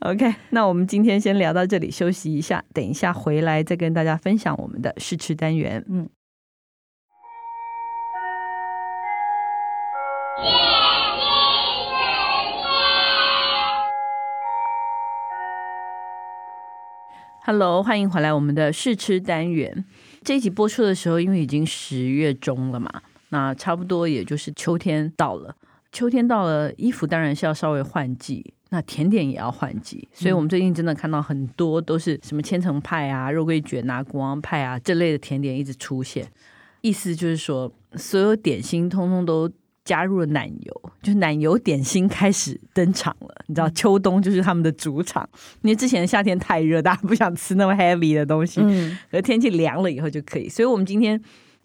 [0.10, 0.34] OK。
[0.50, 5.82] 那我们今天先聊到这里，休息一下，等一下回来再跟大家分享我们的试吃单元。
[5.88, 6.06] 嗯。
[17.46, 19.86] Hello，欢迎回来我们的试吃单元。
[20.22, 22.90] 这一集播出的时候，因为已经十月中了嘛，
[23.30, 25.56] 那差不多也就是秋天到了。
[25.90, 36.26] 秋天到了，衣服当然是要稍微换季，那甜点也要换季，所以我们最近真的看到很多都是什么千层派啊、肉桂卷啊、国王派啊这类的甜点一直出现，
[36.82, 39.50] 意思就是说所有点心通通都
[39.82, 43.34] 加入了奶油，就是奶油点心开始登场了。
[43.46, 45.26] 你知道秋冬就是他们的主场，
[45.62, 51.18] 因为之前的夏天太热，大家不想吃那么 heavy 的东西，嗯，而天气凉了以后就可以，所以我们今天。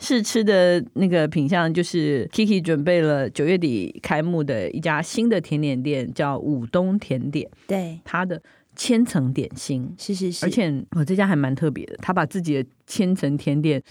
[0.03, 7.49] 试吃的那个品相就是 Kiki 准备了九月底开幕的一家新的甜点店，叫武东甜点。
[7.65, 8.41] 对，它的
[8.75, 13.81] 千层点心是是是，而且我这家还蛮特别的，他把自己的千层甜点。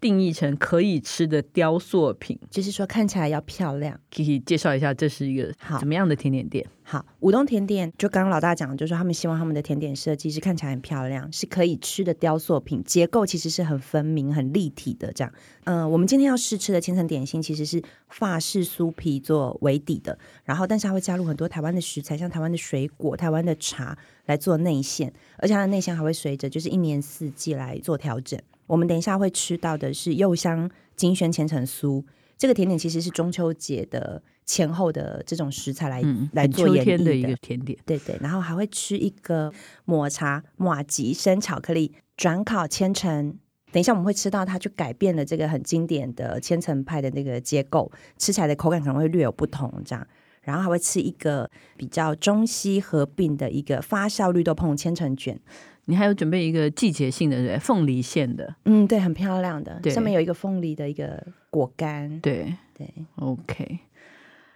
[0.00, 3.98] 定义成可以吃的雕塑品，就是说看起来要漂亮。
[4.10, 6.66] Kiki 介绍一下，这是一个怎么样的甜点店？
[6.84, 15.12] 好，舞东甜点就刚刚老大讲，就是说他们希望他们的甜点设计是看起来很漂亮，是可以吃的雕塑品，结构其实是很分明、很立体的。
[15.12, 15.32] 这样，
[15.64, 28.38] 嗯、呃，我们今天要试吃的千层点心其实是法式酥皮做为底的，然后但是它会加入很多台湾的食材，像台湾的水果、台湾的茶来做内馅，而且它的内馅还会随着就是一年四季来做调整。
[28.72, 32.02] 我们等一下会吃到的是柚香金萱千层酥，
[32.38, 37.78] 这个甜点其实是中秋节的前后的这种食材来、嗯、来做演绎的，的一个甜点。
[37.84, 39.52] 对对，然后还会吃一个
[39.84, 43.38] 抹茶马吉生巧克力转烤千层。
[43.72, 49.70] 等一下我们会吃到它，就改变了这个很经典的千层派的那个结构，吃起来的口感可能会略有不同。
[49.84, 50.06] 这样，
[50.40, 55.38] 然后还会吃一个比较中西合并的一个发酵绿豆椪千层卷。
[55.86, 62.54] 你还有准备一个季节性的对凤梨馅的，嗯，对，很漂亮的，上面有一个凤梨的一个果干，对。
[62.74, 63.78] 对，OK。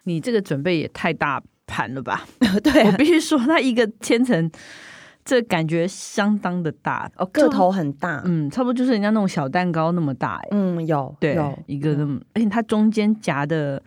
[0.05, 2.27] 你这个准备也太大盘了吧？
[2.65, 4.51] 对、啊，我必须说，它一个千层，
[5.25, 7.11] 这感觉相当的大。
[7.17, 13.83] 哦，个头很大，嗯，差不多就是人家那种小蛋糕那么大，嗯，有，对，有一个那么，而且它中间夹的。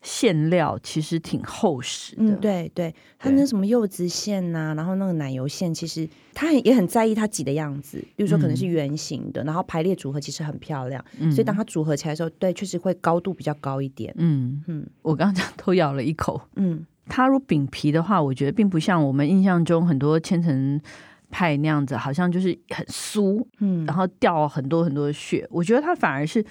[0.00, 14.14] 馅料其实挺厚实的，嗯，对对，它那什么柚子馅呐、啊，然后那个奶油馅，其实它也很在意它挤的样子，比如说可能是圆形的，嗯、然后排列组合其实很漂亮，嗯、所以当它组合起来的时候，对，确实会高度比较高一点。
[14.16, 14.62] 嗯。
[14.68, 20.80] 嗯，我刚刚讲偷咬了一口，嗯，它如果饼皮的话，我觉得并不像我们印象中很多千层
[21.28, 26.44] 派那样子，好像就是很酥，嗯，然后掉很多很多的血，我觉得它反而是。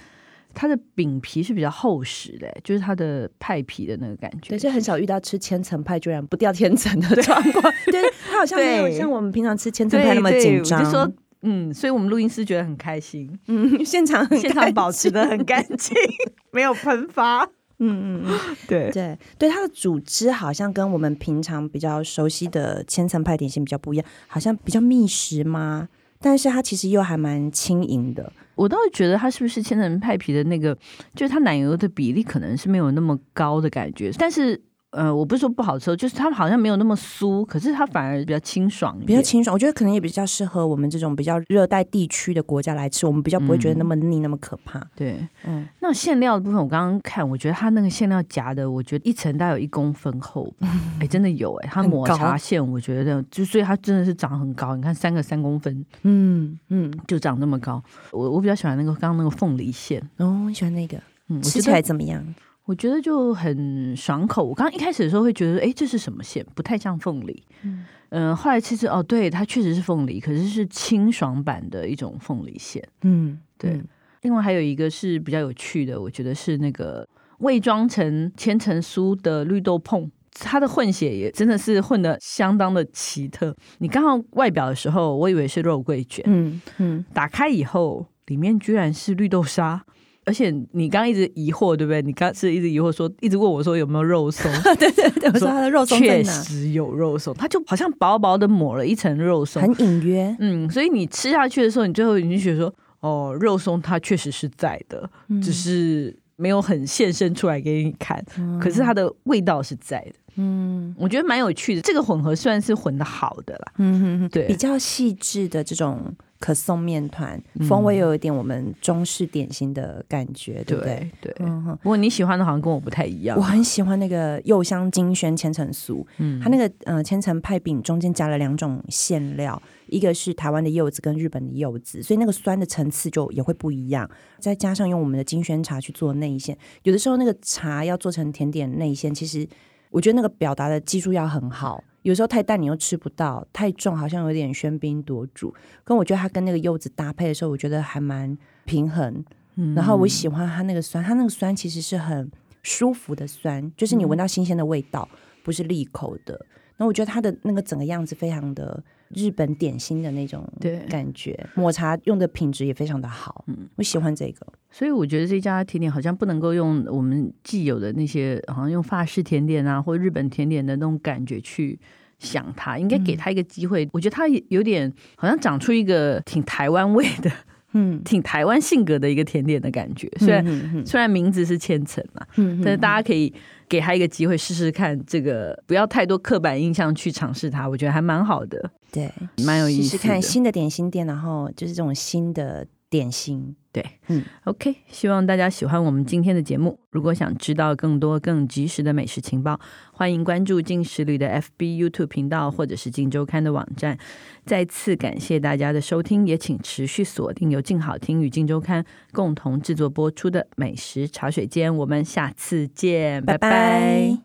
[0.54, 4.50] 它的饼皮是比较厚实的，就是它的派皮的那个感觉。
[4.50, 7.72] 对，是很少遇到吃千层派居然不掉千层的状况。
[7.86, 10.82] 对，它好像没有像我们平常吃千层派那么紧张。
[10.82, 13.38] 就说，嗯，所以我们录音师觉得很开心。
[13.46, 15.96] 嗯，现场现场保持的很干净，
[16.50, 17.48] 没有喷发。
[17.80, 25.88] 嗯嗯嗯，对对对，它的组织好像跟我们平常比较熟悉的千层派点心比较不一样，好像比较密实吗？
[26.20, 28.32] 但是它其实又还蛮轻盈的。
[28.54, 30.76] 我倒是觉得它是不是千层派皮的那个，
[31.14, 34.60] 就是它奶油的比例可能是没有那么高的感觉，但是。
[34.90, 39.52] 呃，我不是说不好吃，就是它好像没有那么酥，可是它反而比较清爽，比较清爽。
[39.52, 44.82] 我觉得可能也比较适合我们这种比较热带地区的国家来吃，我们比较不会觉得那么腻、嗯、那么可怕。
[44.96, 50.68] 对，嗯，那馅料的部分，我刚刚看，我觉得它那个馅料夹的，我觉得一层大概有一公分厚， 哎、
[51.00, 57.82] 嗯，真的有哎，它抹茶馅，我觉得就所以它真的是长很高，你看三个三公分，嗯嗯，就长那么高。
[58.10, 60.98] 我我比较喜欢那个刚刚那个凤梨馅，哦，我喜欢那个，
[61.28, 62.24] 嗯，吃起来怎么样？
[62.68, 64.44] 我觉得就很爽口。
[64.44, 66.44] 我刚刚一开始的时候会觉得，哎，这是什么馅？
[66.54, 67.42] 不太像凤梨。
[67.62, 72.86] 嗯、呃，后来其实哦，对，它确实是凤梨，可是是清爽版的一种凤梨馅。
[73.04, 73.70] 嗯，对。
[73.70, 73.88] 嗯、
[74.20, 83.56] 另外还有一个是比较有趣的，我觉得是那个伪装成千层酥的绿豆椪，它的混血也真的是混的相当的奇特。
[83.78, 89.82] 你刚刚外表的时候，我以为是肉桂卷，嗯嗯，打开以后里面居然是绿豆沙。
[90.28, 92.00] 而且你刚刚一直疑惑，对不对？
[92.02, 94.50] 你刚是一直疑惑说，一直问我说有没有肉松？
[94.78, 95.98] 对对对，我说它的肉松？
[95.98, 100.36] 确实有肉松，它就好像薄薄的抹了一层肉松，很隐约。
[100.38, 110.12] 嗯，所以你吃下去的时候，你最后已经觉得说，哦，肉松它确实是在的，嗯、只是没有很现身出来给你看，嗯、可是它的味道是在的。
[110.40, 113.72] 嗯，我觉得蛮有趣的，这个混合算是混的好的啦。
[113.78, 121.10] 嗯哼哼，对，比较细致的这种可颂面团，风味又有一点我们中式点心的感觉，嗯、对不对？
[121.20, 121.36] 对。
[121.40, 123.36] 嗯哼，不过你喜欢的好像跟我不太一样。
[123.36, 134.08] 我很喜欢那个柚香金萱千层酥，嗯，它那个呃千层派饼中间加了两种馅料，一个是台湾的柚子跟日本的柚子，所以那个酸的层次就也会不一样。
[134.38, 139.48] 再加上用我们的金萱茶去做内馅，有的时候那个茶要做成甜点内馅，其实。
[139.90, 145.54] 我觉得那个表达的技术要很好，有时候太淡你又吃不到，太重好像有点喧宾夺主。
[145.84, 148.34] 跟我觉得它跟那个柚子搭配的时候，我觉得还蛮
[148.64, 149.22] 平衡。
[149.56, 152.30] 嗯，然后我喜欢它那个酸，它那个酸其实是很
[152.62, 156.46] 舒服的酸，就是你闻到新鲜的味道，嗯、不是利口的。
[156.78, 160.50] 那我觉得它的那个整个样子非常的日本点心的那种
[160.88, 171.78] 感觉，抹茶用的品质也非常的好，嗯，我喜欢这个，所以我觉得这家甜点好像不能够用我们既有的那些，好像用法式甜点啊或日本甜点的那种感觉去
[172.18, 173.84] 想它，应该给他一个机会。
[173.84, 177.30] 嗯、我觉得它有点好像长出一个挺台湾味的。
[177.74, 183.30] 嗯，挺台湾性格的一个甜点的感觉，虽然、嗯嗯嗯、虽然名字是千层嘛，嗯嗯、但是大家可以
[183.68, 189.12] 给他一个机会试试看，这个不要太多刻板印象去尝试它，我觉得还蛮好的，对，
[189.44, 189.82] 蛮有意思。
[189.82, 192.66] 试试看新的点心店，然后就是这种新的。
[192.90, 196.80] 点心，对，嗯，OK，希望大家喜欢我们今天的节目。
[196.90, 199.60] 如果想知道更多更及时的美食情报，
[199.92, 203.98] 欢迎关注进食旅的 FB、YouTube 频道，或者是镜周刊的网站。
[204.46, 211.76] 再次感谢大家的收听，也请持续锁定由静好听与镜周刊共同制作播出的美食茶水间。
[211.76, 214.18] 我们下次见，拜拜。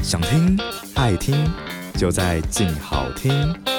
[0.00, 0.56] 想听
[0.94, 1.34] 爱听，
[1.94, 3.77] 就在静好听。